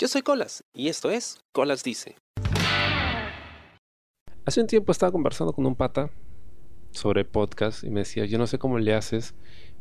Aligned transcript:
Yo 0.00 0.06
soy 0.06 0.22
Colas 0.22 0.62
y 0.72 0.86
esto 0.86 1.10
es 1.10 1.40
Colas 1.50 1.82
Dice. 1.82 2.14
Hace 4.44 4.60
un 4.60 4.68
tiempo 4.68 4.92
estaba 4.92 5.10
conversando 5.10 5.52
con 5.52 5.66
un 5.66 5.74
pata 5.74 6.10
sobre 6.92 7.24
podcast 7.24 7.82
y 7.82 7.90
me 7.90 8.00
decía, 8.00 8.24
yo 8.24 8.38
no 8.38 8.46
sé 8.46 8.60
cómo 8.60 8.78
le 8.78 8.94
haces 8.94 9.34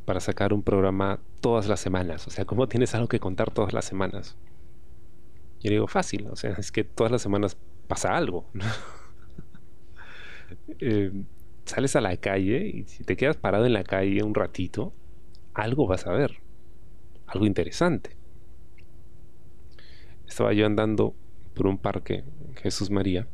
para 0.06 0.20
sacar 0.20 0.54
un 0.54 0.64
programa 0.64 1.20
todas 1.40 1.68
las 1.68 1.82
semanas, 1.82 2.26
o 2.26 2.32
sea, 2.32 2.46
cómo 2.46 2.68
tienes 2.68 2.96
algo 2.96 3.08
que 3.08 3.20
contar 3.20 3.52
todas 3.52 3.74
las 3.74 3.86
semanas. 3.86 4.36
Yo 5.60 5.70
digo, 5.70 5.86
fácil, 5.86 6.26
o 6.32 6.36
sea, 6.36 6.54
es 6.54 6.72
que 6.72 6.84
todas 6.84 7.12
las 7.12 7.22
semanas 7.22 7.56
pasa 7.88 8.18
algo. 8.18 8.50
Eh, 10.80 11.12
sales 11.66 11.98
a 11.98 12.02
la 12.02 12.16
calle 12.16 12.66
y 12.66 12.84
si 12.86 13.04
te 13.04 13.18
quedas 13.18 13.36
parado 13.36 13.66
en 13.66 13.74
la 13.74 13.84
calle 13.84 14.24
un 14.24 14.34
ratito, 14.34 14.94
algo 15.54 15.88
vas 15.88 16.08
a 16.08 16.14
ver, 16.14 16.38
algo 17.26 17.46
interesante. 17.46 18.16
Estaba 20.28 20.54
yo 20.54 20.66
andando 20.66 21.16
por 21.54 21.68
un 21.68 21.78
parque, 21.78 22.24
Jesús 22.62 22.92
María, 22.92 23.28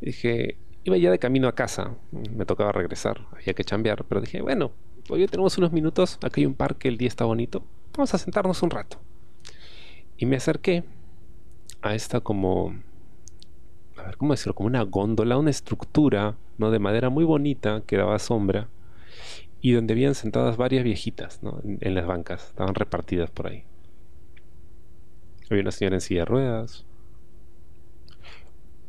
y 0.00 0.06
dije, 0.06 0.56
iba 0.84 0.96
ya 0.96 1.10
de 1.10 1.18
camino 1.18 1.48
a 1.48 1.54
casa, 1.54 1.96
me 2.10 2.46
tocaba 2.46 2.72
regresar, 2.72 3.26
había 3.32 3.54
que 3.54 3.64
chambear, 3.64 4.04
pero 4.04 4.20
dije, 4.20 4.40
bueno, 4.40 4.72
hoy 5.08 5.26
tenemos 5.26 5.56
unos 5.58 5.72
minutos, 5.72 6.18
aquí 6.22 6.42
hay 6.42 6.46
un 6.46 6.54
parque, 6.54 6.88
el 6.88 6.96
día 6.96 7.08
está 7.08 7.24
bonito, 7.24 7.62
vamos 7.92 8.14
a 8.14 8.18
sentarnos 8.18 8.62
un 8.62 8.70
rato. 8.70 8.98
Y 10.16 10.26
me 10.26 10.36
acerqué 10.36 10.84
a 11.82 11.94
esta 11.94 12.20
como, 12.20 12.74
a 13.96 14.02
ver, 14.02 14.16
¿cómo 14.16 14.32
decirlo? 14.32 14.54
Como 14.54 14.66
una 14.66 14.82
góndola, 14.82 15.38
una 15.38 15.50
estructura, 15.50 16.36
¿no? 16.58 16.70
De 16.70 16.78
madera 16.78 17.08
muy 17.08 17.24
bonita 17.24 17.82
que 17.86 17.96
daba 17.96 18.18
sombra 18.18 18.68
y 19.62 19.72
donde 19.72 19.92
habían 19.92 20.14
sentadas 20.14 20.56
varias 20.56 20.84
viejitas, 20.84 21.42
¿no? 21.42 21.60
En, 21.62 21.94
las 21.94 22.06
bancas, 22.06 22.48
estaban 22.48 22.74
repartidas 22.74 23.30
por 23.30 23.46
ahí. 23.46 23.64
Había 25.50 25.62
una 25.62 25.72
señora 25.72 25.96
en 25.96 26.00
silla 26.00 26.20
de 26.20 26.26
ruedas, 26.26 26.86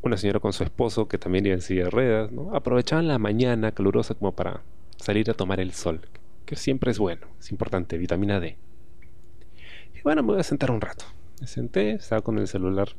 una 0.03 0.15
señora 0.15 0.39
con 0.39 0.53
su 0.53 0.63
esposo 0.63 1.07
que 1.07 1.17
también 1.17 1.45
iba 1.47 1.55
en 1.55 1.61
silla 1.61 1.85
de 1.85 1.89
ruedas. 1.89 2.29
Aprovechaban 2.53 3.07
la 3.07 3.17
mañana 3.17 3.71
calurosa 3.71 4.13
como 4.13 4.31
para 4.33 4.61
salir 4.97 5.29
a 5.31 5.33
tomar 5.33 5.59
el 5.59 5.73
sol, 5.73 6.01
que 6.45 6.55
siempre 6.55 6.91
es 6.91 6.99
bueno, 6.99 7.27
es 7.39 7.51
importante, 7.51 7.97
vitamina 7.97 8.39
D. 8.39 8.57
Y 9.95 10.01
bueno, 10.03 10.21
me 10.21 10.33
voy 10.33 10.39
a 10.39 10.43
sentar 10.43 10.69
un 10.69 10.81
rato. 10.81 11.05
Me 11.39 11.47
senté, 11.47 11.93
estaba 11.93 12.21
con 12.21 12.37
el 12.37 12.47
celular. 12.47 12.89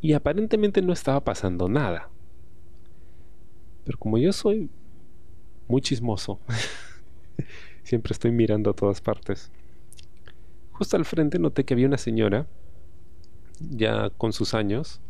Y 0.00 0.14
aparentemente 0.14 0.80
no 0.80 0.94
estaba 0.94 1.22
pasando 1.22 1.68
nada. 1.68 2.08
Pero 3.84 3.98
como 3.98 4.16
yo 4.16 4.32
soy 4.32 4.70
muy 5.68 5.82
chismoso, 5.82 6.40
siempre 7.82 8.12
estoy 8.12 8.32
mirando 8.32 8.70
a 8.70 8.74
todas 8.74 9.02
partes. 9.02 9.50
Justo 10.74 10.96
al 10.96 11.04
frente 11.04 11.38
noté 11.38 11.64
que 11.64 11.74
había 11.74 11.86
una 11.86 11.98
señora 11.98 12.48
ya 13.60 14.10
con 14.10 14.32
sus 14.32 14.54
años, 14.54 15.00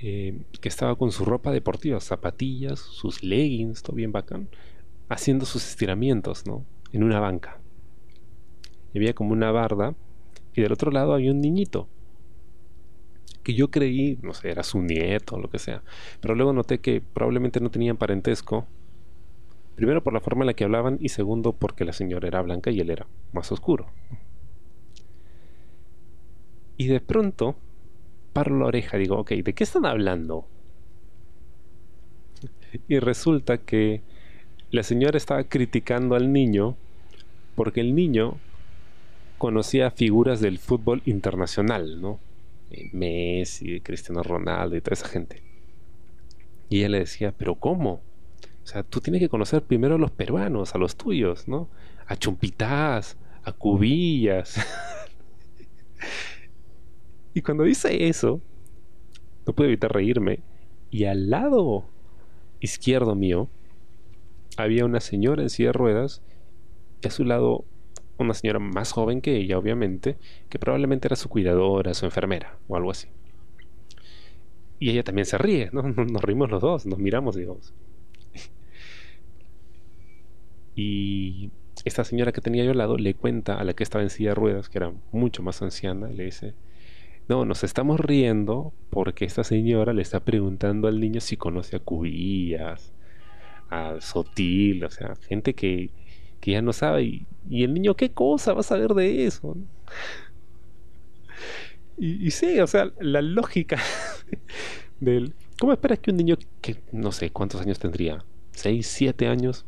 eh, 0.00 0.42
que 0.60 0.68
estaba 0.68 0.94
con 0.96 1.10
su 1.10 1.24
ropa 1.24 1.52
deportiva, 1.52 1.98
zapatillas, 2.00 2.78
sus 2.78 3.24
leggings, 3.24 3.82
todo 3.82 3.96
bien 3.96 4.12
bacán, 4.12 4.48
haciendo 5.08 5.46
sus 5.46 5.66
estiramientos, 5.66 6.46
¿no? 6.46 6.66
En 6.92 7.02
una 7.02 7.18
banca. 7.18 7.58
Y 8.92 8.98
había 8.98 9.14
como 9.14 9.32
una 9.32 9.50
barda, 9.50 9.94
y 10.54 10.60
del 10.60 10.72
otro 10.72 10.90
lado 10.90 11.14
había 11.14 11.32
un 11.32 11.40
niñito, 11.40 11.88
que 13.42 13.54
yo 13.54 13.70
creí, 13.70 14.18
no 14.20 14.34
sé, 14.34 14.50
era 14.50 14.62
su 14.64 14.82
nieto 14.82 15.36
o 15.36 15.40
lo 15.40 15.48
que 15.48 15.58
sea, 15.58 15.82
pero 16.20 16.34
luego 16.34 16.52
noté 16.52 16.80
que 16.80 17.00
probablemente 17.00 17.60
no 17.60 17.70
tenían 17.70 17.96
parentesco, 17.96 18.66
primero 19.76 20.02
por 20.02 20.12
la 20.12 20.20
forma 20.20 20.42
en 20.42 20.48
la 20.48 20.54
que 20.54 20.64
hablaban 20.64 20.98
y 21.00 21.08
segundo 21.08 21.54
porque 21.54 21.86
la 21.86 21.94
señora 21.94 22.28
era 22.28 22.42
blanca 22.42 22.70
y 22.70 22.80
él 22.80 22.90
era 22.90 23.06
más 23.32 23.50
oscuro. 23.50 23.86
Y 26.78 26.86
de 26.86 27.00
pronto 27.00 27.56
paro 28.32 28.56
la 28.56 28.66
oreja, 28.66 28.96
digo, 28.96 29.18
ok, 29.18 29.32
¿de 29.32 29.52
qué 29.52 29.64
están 29.64 29.84
hablando? 29.84 30.46
Y 32.86 32.98
resulta 33.00 33.58
que 33.58 34.00
la 34.70 34.82
señora 34.82 35.16
estaba 35.16 35.42
criticando 35.44 36.14
al 36.14 36.32
niño 36.32 36.76
porque 37.56 37.80
el 37.80 37.94
niño 37.94 38.36
conocía 39.38 39.90
figuras 39.90 40.40
del 40.40 40.58
fútbol 40.58 41.02
internacional, 41.04 42.00
¿no? 42.00 42.20
Eh, 42.70 42.90
Messi, 42.92 43.80
Cristiano 43.80 44.22
Ronaldo 44.22 44.76
y 44.76 44.80
toda 44.80 44.94
esa 44.94 45.08
gente. 45.08 45.42
Y 46.68 46.78
ella 46.78 46.90
le 46.90 46.98
decía, 47.00 47.34
pero 47.36 47.56
¿cómo? 47.56 48.00
O 48.62 48.66
sea, 48.66 48.84
tú 48.84 49.00
tienes 49.00 49.20
que 49.20 49.28
conocer 49.28 49.62
primero 49.62 49.96
a 49.96 49.98
los 49.98 50.12
peruanos, 50.12 50.74
a 50.74 50.78
los 50.78 50.94
tuyos, 50.96 51.48
¿no? 51.48 51.68
A 52.06 52.14
Chumpitas, 52.14 53.16
a 53.42 53.52
Cubillas. 53.52 54.60
Y 57.34 57.42
cuando 57.42 57.64
dice 57.64 58.08
eso, 58.08 58.40
no 59.46 59.52
puedo 59.52 59.68
evitar 59.68 59.92
reírme. 59.92 60.40
Y 60.90 61.04
al 61.04 61.30
lado 61.30 61.84
izquierdo 62.60 63.14
mío 63.14 63.48
había 64.56 64.84
una 64.84 65.00
señora 65.00 65.42
en 65.42 65.50
silla 65.50 65.68
de 65.68 65.74
ruedas 65.74 66.22
y 67.02 67.08
a 67.08 67.10
su 67.10 67.24
lado 67.24 67.64
una 68.18 68.34
señora 68.34 68.58
más 68.58 68.92
joven 68.92 69.20
que 69.20 69.36
ella, 69.36 69.58
obviamente, 69.58 70.16
que 70.48 70.58
probablemente 70.58 71.06
era 71.08 71.16
su 71.16 71.28
cuidadora, 71.28 71.94
su 71.94 72.04
enfermera 72.04 72.58
o 72.66 72.76
algo 72.76 72.90
así. 72.90 73.08
Y 74.80 74.90
ella 74.90 75.04
también 75.04 75.26
se 75.26 75.38
ríe, 75.38 75.70
¿no? 75.72 75.82
Nos 75.82 76.22
rimos 76.22 76.50
los 76.50 76.60
dos, 76.60 76.86
nos 76.86 76.98
miramos, 76.98 77.36
digamos. 77.36 77.72
Y 80.74 81.50
esta 81.84 82.04
señora 82.04 82.30
que 82.30 82.40
tenía 82.40 82.64
yo 82.64 82.70
al 82.70 82.78
lado 82.78 82.96
le 82.96 83.14
cuenta 83.14 83.58
a 83.58 83.64
la 83.64 83.74
que 83.74 83.82
estaba 83.82 84.02
en 84.02 84.10
silla 84.10 84.30
de 84.30 84.34
ruedas, 84.36 84.68
que 84.68 84.78
era 84.78 84.92
mucho 85.10 85.42
más 85.42 85.60
anciana, 85.60 86.08
le 86.08 86.24
dice, 86.24 86.54
no, 87.28 87.44
nos 87.44 87.62
estamos 87.62 88.00
riendo 88.00 88.72
porque 88.88 89.26
esta 89.26 89.44
señora 89.44 89.92
le 89.92 90.00
está 90.00 90.20
preguntando 90.20 90.88
al 90.88 90.98
niño 90.98 91.20
si 91.20 91.36
conoce 91.36 91.76
a 91.76 91.80
Cubillas, 91.80 92.94
a 93.68 94.00
Sotil, 94.00 94.84
o 94.84 94.90
sea, 94.90 95.14
gente 95.28 95.54
que, 95.54 95.90
ya 96.42 96.62
no 96.62 96.72
sabe. 96.72 97.26
Y, 97.50 97.64
el 97.64 97.74
niño, 97.74 97.94
¿qué 97.94 98.10
cosa 98.10 98.54
va 98.54 98.60
a 98.60 98.62
saber 98.62 98.94
de 98.94 99.26
eso? 99.26 99.56
Y, 101.98 102.26
y 102.26 102.30
sí, 102.30 102.58
o 102.60 102.66
sea, 102.66 102.90
la 102.98 103.20
lógica 103.20 103.76
del... 105.00 105.34
¿Cómo 105.60 105.72
esperas 105.72 105.98
que 105.98 106.12
un 106.12 106.16
niño 106.16 106.36
que 106.62 106.76
no 106.92 107.12
sé 107.12 107.30
cuántos 107.30 107.60
años 107.60 107.78
tendría? 107.78 108.24
¿6, 108.54 108.82
7 108.82 109.26
años? 109.26 109.66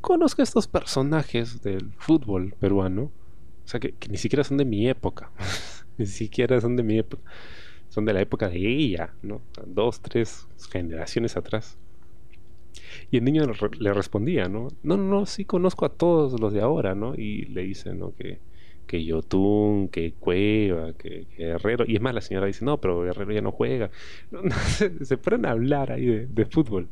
Conozca 0.00 0.42
estos 0.42 0.66
personajes 0.66 1.62
del 1.62 1.92
fútbol 1.98 2.54
peruano. 2.58 3.12
O 3.64 3.68
sea, 3.68 3.78
que 3.78 3.94
ni 4.08 4.16
siquiera 4.16 4.42
son 4.42 4.56
de 4.56 4.64
mi 4.64 4.88
época. 4.88 5.30
Ni 5.98 6.06
siquiera 6.06 6.60
son 6.60 6.76
de 6.76 6.82
mi 6.82 6.98
época. 6.98 7.22
Son 7.88 8.04
de 8.04 8.12
la 8.12 8.20
época 8.20 8.48
de 8.48 8.58
ella, 8.58 9.14
¿no? 9.22 9.40
Dos, 9.66 10.00
tres 10.00 10.46
generaciones 10.70 11.36
atrás. 11.36 11.78
Y 13.10 13.18
el 13.18 13.24
niño 13.24 13.44
le 13.78 13.92
respondía, 13.92 14.48
¿no? 14.48 14.68
No, 14.82 14.96
no, 14.96 15.26
sí 15.26 15.44
conozco 15.44 15.86
a 15.86 15.90
todos 15.90 16.40
los 16.40 16.52
de 16.52 16.60
ahora, 16.60 16.94
¿no? 16.94 17.14
Y 17.14 17.46
le 17.46 17.62
dice, 17.62 17.94
¿no? 17.94 18.14
Que, 18.14 18.40
que 18.86 19.04
Yotun, 19.04 19.88
que 19.88 20.12
Cueva, 20.12 20.92
que, 20.94 21.26
Herrero. 21.38 21.84
Y 21.86 21.96
es 21.96 22.02
más, 22.02 22.14
la 22.14 22.20
señora 22.20 22.46
dice, 22.46 22.64
no, 22.64 22.80
pero 22.80 23.06
Herrero 23.06 23.32
ya 23.32 23.42
no 23.42 23.52
juega. 23.52 23.90
se, 24.76 25.04
se, 25.04 25.16
ponen 25.16 25.46
a 25.46 25.50
hablar 25.52 25.92
ahí 25.92 26.06
de, 26.06 26.26
de 26.26 26.44
fútbol. 26.46 26.88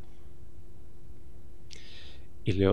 Y 2.44 2.53
le, 2.53 2.69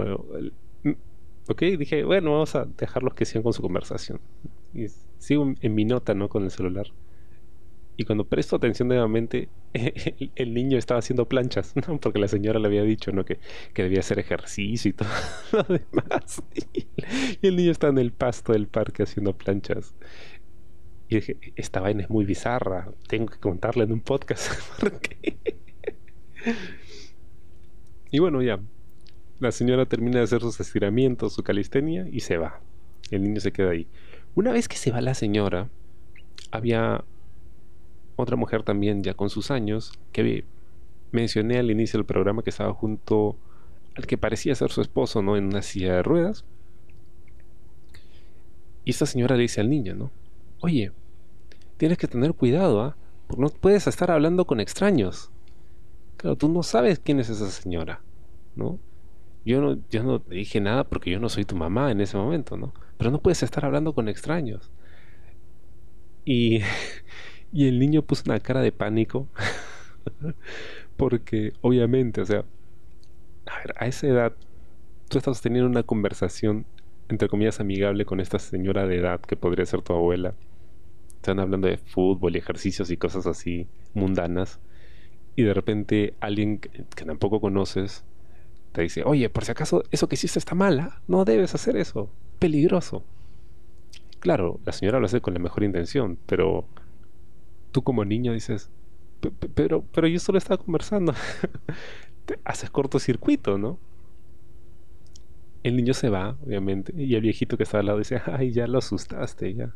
ok, 1.48 1.62
dije, 1.78 2.04
bueno, 2.04 2.32
vamos 2.32 2.56
a 2.56 2.66
dejarlos 2.66 3.14
que 3.14 3.26
sigan 3.26 3.44
con 3.44 3.54
su 3.54 3.62
conversación. 3.62 4.20
Y 4.74 4.86
sigo 5.22 5.54
en 5.62 5.76
mi 5.76 5.86
nota, 5.86 6.14
¿no? 6.16 6.28
Con 6.30 6.44
el 6.44 6.52
celular. 6.52 6.88
Y 7.96 8.06
cuando 8.06 8.26
presto 8.26 8.56
atención 8.56 8.88
nuevamente, 8.88 9.48
el, 10.36 10.54
niño 10.56 10.80
estaba 10.80 11.00
haciendo 11.00 11.28
planchas, 11.28 11.76
¿no? 11.88 12.00
Porque 12.00 12.20
la 12.20 12.28
señora 12.28 12.60
le 12.60 12.66
había 12.66 12.82
dicho, 12.82 13.12
¿no? 13.12 13.24
Que, 13.24 13.38
que 13.74 13.84
debía 13.84 14.00
hacer 14.00 14.18
ejercicio 14.18 14.90
y 14.90 14.94
todo 14.94 15.10
lo 15.52 15.64
demás. 15.64 16.42
Y, 16.74 16.88
el 17.48 17.56
niño 17.56 17.72
está 17.72 17.90
en 17.90 18.00
el 18.00 18.12
pasto 18.12 18.54
del 18.54 18.68
parque 18.68 19.04
haciendo 19.04 19.38
planchas. 19.38 19.94
Y 21.10 21.16
dije, 21.16 21.38
esta 21.56 21.80
vaina 21.80 22.02
es 22.02 22.10
muy 22.10 22.26
bizarra, 22.26 22.90
tengo 23.08 23.28
que 23.28 23.38
contarla 23.38 23.84
en 23.84 23.92
un 23.92 24.00
podcast. 24.00 24.54
y 28.10 28.20
bueno, 28.20 28.42
ya, 28.42 28.60
la 29.40 29.52
señora 29.52 29.86
termina 29.86 30.18
de 30.20 30.24
hacer 30.24 30.42
sus 30.42 30.60
estiramientos, 30.60 31.34
su 31.34 31.44
calistenia 31.44 32.08
y 32.12 32.22
se 32.22 32.38
va. 32.38 32.62
El 33.12 33.24
niño 33.24 33.42
se 33.42 33.52
queda 33.52 33.72
ahí. 33.72 33.88
Una 34.36 34.52
vez 34.52 34.68
que 34.68 34.78
se 34.78 34.92
va 34.92 35.02
la 35.02 35.14
señora, 35.14 35.70
había 36.52 37.04
otra 38.16 38.38
mujer 38.38 38.64
también 38.64 39.04
ya 39.04 39.14
con 39.14 39.30
sus 39.30 39.52
años 39.52 39.94
que 40.12 40.46
mencioné 41.12 41.58
al 41.58 41.72
inicio 41.72 41.98
del 41.98 42.06
programa 42.06 42.44
que 42.44 42.50
estaba 42.50 42.74
junto 42.74 43.36
al 43.96 44.06
que 44.06 44.18
parecía 44.18 44.56
ser 44.56 44.72
su 44.72 44.82
esposo, 44.82 45.22
¿no? 45.22 45.36
En 45.36 45.46
una 45.46 45.62
silla 45.62 45.96
de 45.96 46.04
ruedas. 46.04 46.46
Y 48.86 48.92
esta 48.92 49.06
señora 49.06 49.36
le 49.36 49.44
dice 49.44 49.62
al 49.62 49.70
niño, 49.70 49.96
¿no? 49.96 50.12
Oye, 50.62 50.92
tienes 51.78 51.98
que 51.98 52.08
tener 52.08 52.34
cuidado, 52.34 52.82
¿ah? 52.82 52.96
Porque 53.28 53.42
no 53.42 53.50
puedes 53.50 53.88
estar 53.88 54.12
hablando 54.12 54.46
con 54.46 54.60
extraños. 54.60 55.30
Claro, 56.18 56.36
tú 56.36 56.50
no 56.50 56.64
sabes 56.64 57.00
quién 57.00 57.20
es 57.20 57.30
esa 57.30 57.50
señora, 57.50 58.02
¿no? 58.56 58.80
Yo 59.44 59.60
no, 59.60 59.78
yo 59.90 60.04
no 60.04 60.22
te 60.22 60.36
dije 60.36 60.62
nada 60.62 60.84
porque 60.84 61.10
yo 61.10 61.20
no 61.20 61.30
soy 61.30 61.46
tu 61.46 61.56
mamá 61.56 61.92
en 61.92 62.00
ese 62.00 62.16
momento, 62.16 62.58
¿no? 62.58 62.74
Pero 63.02 63.10
no 63.10 63.20
puedes 63.20 63.42
estar 63.42 63.66
hablando 63.66 63.96
con 63.96 64.08
extraños. 64.08 64.70
Y, 66.24 66.60
y 67.52 67.68
el 67.68 67.80
niño 67.80 68.04
puso 68.04 68.22
una 68.28 68.40
cara 68.40 68.62
de 68.62 68.72
pánico, 68.72 69.28
porque 70.98 71.54
obviamente, 71.62 72.22
o 72.22 72.26
sea, 72.28 72.46
a 73.48 73.58
ver, 73.58 73.74
a 73.80 73.88
esa 73.88 74.06
edad, 74.06 74.34
tú 75.10 75.18
estás 75.18 75.42
teniendo 75.42 75.68
una 75.68 75.82
conversación, 75.82 76.68
entre 77.10 77.28
comillas, 77.28 77.60
amigable 77.60 78.06
con 78.06 78.20
esta 78.20 78.38
señora 78.38 78.86
de 78.86 78.98
edad 78.98 79.20
que 79.20 79.36
podría 79.36 79.66
ser 79.66 79.82
tu 79.82 79.94
abuela. 79.94 80.36
Están 81.16 81.40
hablando 81.40 81.70
de 81.70 81.78
fútbol 81.78 82.36
y 82.36 82.38
ejercicios 82.38 82.92
y 82.92 82.98
cosas 82.98 83.26
así 83.26 83.68
mundanas. 83.96 84.60
Y 85.36 85.42
de 85.42 85.56
repente 85.56 86.14
alguien 86.20 86.60
que, 86.60 86.86
que 86.96 87.06
tampoco 87.06 87.42
conoces 87.42 88.06
te 88.74 88.84
dice, 88.84 89.02
oye, 89.06 89.28
por 89.32 89.44
si 89.44 89.54
acaso 89.54 89.86
eso 89.90 90.08
que 90.08 90.14
hiciste 90.14 90.38
está 90.38 90.54
mala, 90.54 91.02
no 91.08 91.26
debes 91.26 91.56
hacer 91.56 91.78
eso, 91.78 92.12
peligroso. 92.42 93.04
Claro, 94.20 94.60
la 94.66 94.72
señora 94.72 95.00
lo 95.00 95.06
hace 95.06 95.22
con 95.22 95.36
la 95.36 95.40
mejor 95.40 95.64
intención, 95.64 96.18
pero 96.26 96.66
tú 97.72 97.84
como 97.84 98.04
niño 98.04 98.34
dices, 98.34 98.72
pero, 99.54 99.84
pero 99.94 100.08
yo 100.08 100.20
solo 100.20 100.40
estaba 100.40 100.62
conversando. 100.62 101.14
Haces 102.44 102.72
cortocircuito, 102.72 103.60
¿no? 103.60 103.78
El 105.62 105.76
niño 105.76 105.94
se 105.94 106.10
va, 106.10 106.36
obviamente, 106.44 106.94
y 106.98 107.14
el 107.14 107.22
viejito 107.22 107.58
que 107.58 107.64
está 107.64 107.80
al 107.80 107.86
lado 107.86 108.00
dice, 108.00 108.20
ay, 108.26 108.52
ya 108.52 108.66
lo 108.66 108.80
asustaste, 108.80 109.54
ya. 109.54 109.76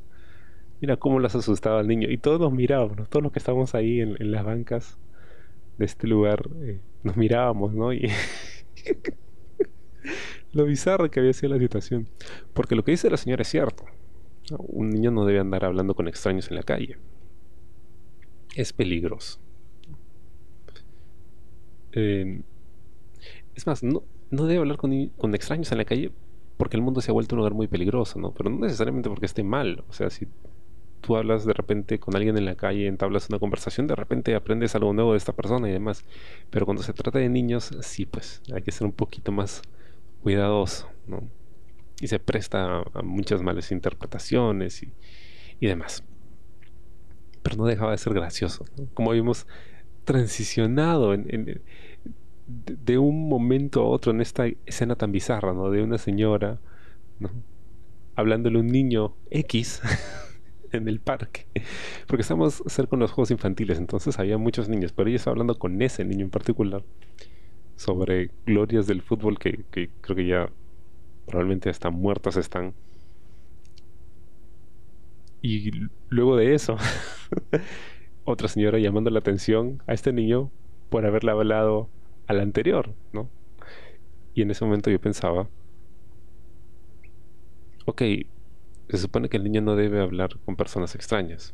Mira 0.81 0.97
cómo 0.97 1.19
lo 1.19 1.27
has 1.27 1.35
asustado 1.35 1.77
al 1.77 1.88
niño. 1.88 2.09
Y 2.09 2.18
todos 2.18 2.39
nos 2.39 2.51
mirábamos, 2.51 3.07
todos 3.09 3.21
los 3.21 3.31
que 3.31 3.39
estábamos 3.39 3.75
ahí 3.75 4.01
en, 4.01 4.31
las 4.31 4.44
bancas 4.44 4.97
de 5.77 5.85
este 5.85 6.07
lugar, 6.07 6.50
eh, 6.63 6.79
nos 7.03 7.15
mirábamos, 7.15 7.73
¿no? 7.75 7.94
Y 7.94 8.09
lo 10.56 10.66
bizarro 10.66 11.12
que 11.12 11.19
había 11.19 11.34
sido 11.34 11.54
la 11.54 11.60
situación. 11.60 12.07
Porque 12.54 12.75
lo 12.75 12.84
que 12.84 12.92
dice 12.92 13.10
la 13.10 13.18
señora 13.18 13.42
es 13.44 13.50
cierto. 13.50 13.84
Un 14.57 14.90
niño 14.90 15.12
no 15.12 15.25
debe 15.25 15.40
andar 15.40 15.66
hablando 15.66 15.94
con 15.96 16.07
extraños 16.07 16.50
en 16.50 16.56
la 16.56 16.63
calle. 16.63 16.98
Es 18.56 18.72
peligroso. 18.74 19.40
es 21.92 23.66
más, 23.66 23.84
no, 23.84 24.04
no 24.31 24.46
debe 24.46 24.60
hablar 24.60 24.78
con, 24.78 25.07
con, 25.18 25.34
extraños 25.34 25.72
en 25.72 25.78
la 25.78 25.86
calle 25.86 26.12
porque 26.57 26.75
el 26.75 26.84
mundo 26.84 27.00
se 27.00 27.10
ha 27.10 27.13
vuelto 27.13 27.36
un 27.36 27.38
lugar 27.38 27.54
muy 27.54 27.68
peligroso, 27.68 28.19
¿no? 28.19 28.31
Pero 28.31 28.50
no 28.50 28.60
necesariamente 28.60 29.10
porque 29.10 29.25
esté 29.25 29.44
mal. 29.44 29.84
O 29.90 29.94
sea, 29.94 30.10
si 30.10 30.28
tú 31.02 31.16
hablas 31.16 31.46
de 31.46 31.54
repente 31.54 32.00
con 32.00 32.16
alguien 32.16 32.38
en 32.38 32.46
la 32.46 32.56
calle, 32.56 32.88
entablas 32.88 33.30
una 33.30 33.40
conversación, 33.40 33.88
de 33.88 33.96
repente 33.96 34.36
aprendes 34.36 34.75
algo 34.75 34.94
nuevo 34.94 35.12
de 35.12 35.18
esta 35.18 35.34
persona 35.34 35.69
y 35.69 35.74
demás. 35.74 36.06
Pero 36.50 36.66
cuando 36.66 36.84
se 36.84 36.94
trata 36.94 37.19
de 37.19 37.30
niños, 37.30 37.72
sí, 37.81 38.06
pues 38.06 38.42
hay 38.54 38.62
que 38.62 38.72
ser 38.72 38.88
un 38.88 38.94
poquito 38.94 39.31
más 39.31 39.62
cuidadoso, 40.25 40.89
¿no? 41.06 41.30
Y 42.01 42.07
se 42.07 42.18
presta 42.18 42.80
a, 42.80 43.01
muchas 43.04 43.44
malas 43.44 43.72
interpretaciones 43.72 44.81
y, 44.81 45.68
demás. 45.68 46.04
Pero 47.44 47.57
no 47.57 47.66
dejaba 47.66 47.92
de 47.92 48.00
ser 48.00 48.16
gracioso, 48.16 48.66
Como 48.95 49.12
habíamos 49.12 49.45
transicionado 50.04 51.16
de, 52.48 52.98
un 52.98 53.30
momento 53.30 53.81
a 53.81 53.86
otro 53.86 54.12
en 54.13 54.19
esta 54.19 54.48
escena 54.66 54.95
tan 54.95 55.12
bizarra, 55.12 55.54
¿no? 55.54 55.69
De 55.69 55.83
una 55.83 56.00
señora, 56.00 56.60
¿no? 57.19 57.30
Hablándole 58.16 58.57
a 58.57 58.62
un 58.62 58.68
niño 58.68 59.16
X. 59.30 59.80
en 60.71 60.88
el 60.88 61.00
parque. 61.01 61.45
Porque 62.07 62.24
estamos 62.24 62.63
cerca 62.66 62.95
de 62.95 63.01
los 63.01 63.12
juegos 63.12 63.30
infantiles, 63.30 63.78
entonces 63.78 64.18
había 64.18 64.39
muchos 64.39 64.69
niños, 64.69 64.92
pero 64.92 65.07
ella 65.07 65.18
estaba 65.18 65.33
hablando 65.33 65.60
con 65.60 65.80
ese 65.83 66.04
niño 66.04 66.25
en 66.25 66.31
particular 66.31 66.83
sobre 67.75 68.31
glorias 68.45 68.88
del 68.88 69.01
fútbol 69.01 69.38
que, 69.38 69.63
creo 70.01 70.16
que 70.16 70.25
ya 70.25 70.50
probablemente 71.25 71.69
hasta 71.69 71.89
muertas 71.89 72.38
están. 72.38 72.74
Y 75.42 75.72
luego 76.10 76.38
de 76.38 76.56
eso, 76.56 76.77
otra 78.25 78.48
señora 78.48 78.80
llamando 78.80 79.10
la 79.10 79.19
atención 79.19 79.83
a 79.88 79.94
este 79.94 80.12
niño 80.13 80.51
por 80.89 81.06
haberle 81.06 81.31
hablado 81.31 81.89
al 82.27 82.39
anterior, 82.39 82.94
¿no? 83.13 83.30
Y 84.33 84.42
en 84.42 84.51
ese 84.51 84.66
momento 84.66 84.89
yo 84.89 85.00
pensaba, 85.00 85.48
ok, 87.86 88.01
se 88.89 88.98
supone 88.98 89.30
que 89.30 89.38
el 89.38 89.44
niño 89.44 89.62
no 89.62 89.75
debe 89.75 90.01
hablar 90.01 90.38
con 90.45 90.56
personas 90.56 90.95
extrañas. 90.95 91.54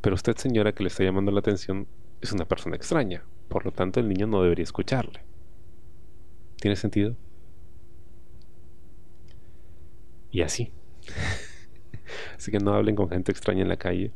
Pero 0.00 0.14
usted, 0.14 0.36
señora, 0.36 0.72
que 0.72 0.82
le 0.82 0.88
está 0.88 1.04
llamando 1.04 1.30
la 1.30 1.40
atención, 1.40 1.86
es 2.20 2.32
una 2.32 2.44
persona 2.44 2.76
extraña. 2.76 3.24
Por 3.52 3.66
lo 3.66 3.70
tanto, 3.70 4.00
el 4.00 4.08
niño 4.08 4.26
no 4.26 4.42
debería 4.42 4.62
escucharle. 4.62 5.20
¿Tiene 6.58 6.74
sentido? 6.74 7.14
Y 10.30 10.40
así. 10.40 10.72
así 12.38 12.50
que 12.50 12.60
no 12.60 12.72
hablen 12.72 12.96
con 12.96 13.10
gente 13.10 13.30
extraña 13.30 13.60
en 13.60 13.68
la 13.68 13.76
calle. 13.76 14.10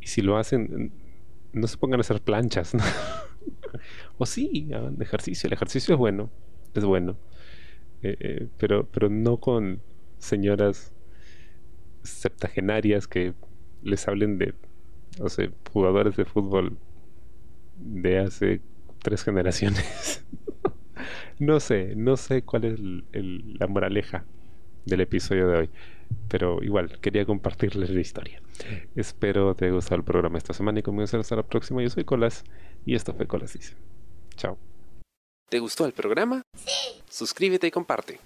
Y 0.00 0.06
si 0.06 0.22
lo 0.22 0.38
hacen, 0.38 0.94
no 1.52 1.66
se 1.66 1.76
pongan 1.76 2.00
a 2.00 2.02
hacer 2.02 2.22
planchas. 2.22 2.72
o 4.16 4.24
sí, 4.24 4.70
hagan 4.72 4.96
ejercicio. 5.02 5.46
El 5.46 5.52
ejercicio 5.52 5.92
es 5.94 5.98
bueno. 5.98 6.30
Es 6.72 6.86
bueno. 6.86 7.18
Eh, 8.00 8.16
eh, 8.18 8.48
pero, 8.56 8.88
pero 8.90 9.10
no 9.10 9.36
con 9.36 9.82
señoras 10.16 10.94
septagenarias 12.02 13.06
que 13.06 13.34
les 13.82 14.08
hablen 14.08 14.38
de, 14.38 14.54
no 15.18 15.28
sé, 15.28 15.50
jugadores 15.70 16.16
de 16.16 16.24
fútbol 16.24 16.78
de 17.80 18.18
hace 18.18 18.60
tres 19.02 19.24
generaciones. 19.24 20.24
no 21.38 21.60
sé, 21.60 21.94
no 21.96 22.16
sé 22.16 22.42
cuál 22.42 22.64
es 22.64 22.78
la 22.80 23.66
moraleja 23.66 24.24
del 24.84 25.00
episodio 25.00 25.48
de 25.48 25.58
hoy, 25.58 25.70
pero 26.28 26.62
igual 26.62 26.98
quería 27.00 27.24
compartirles 27.24 27.90
la 27.90 28.00
historia. 28.00 28.40
Espero 28.94 29.54
te 29.54 29.64
haya 29.64 29.74
gustado 29.74 29.96
el 29.96 30.04
programa 30.04 30.38
esta 30.38 30.52
semana 30.52 30.80
y 30.80 30.82
comienzo 30.82 31.18
hasta 31.18 31.36
la 31.36 31.42
próxima. 31.42 31.82
Yo 31.82 31.90
soy 31.90 32.04
Colas 32.04 32.44
y 32.84 32.94
esto 32.94 33.14
fue 33.14 33.26
Colas 33.26 33.52
Dice. 33.54 33.74
Chao. 34.36 34.58
¿Te 35.48 35.58
gustó 35.58 35.86
el 35.86 35.92
programa? 35.92 36.42
Sí. 36.54 37.02
Suscríbete 37.08 37.66
y 37.66 37.70
comparte. 37.70 38.20